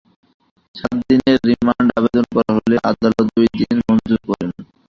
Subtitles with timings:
[0.75, 4.49] সাত দিনের রিমান্ড আবেদন করা হলে আদালত দুই দিন মঞ্জুর করেন।